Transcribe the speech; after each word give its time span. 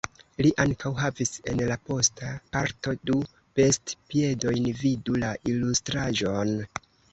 Li 0.45 0.51
ankaŭ 0.61 0.91
havis 0.99 1.33
en 1.51 1.61
la 1.71 1.77
posta 1.89 2.31
parto 2.57 2.95
du 3.11 3.19
bestpiedojn 3.61 4.73
vidu 4.83 5.21
la 5.27 5.33
ilustraĵon. 5.55 6.59